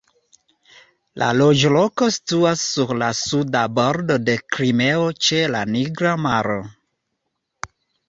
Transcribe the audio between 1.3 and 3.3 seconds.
loĝloko situas sur la